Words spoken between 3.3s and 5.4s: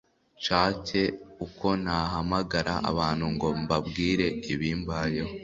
ngo mbabwire ibimbayeho